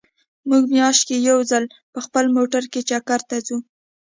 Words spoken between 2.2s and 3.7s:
موټر کې چکر ته ځو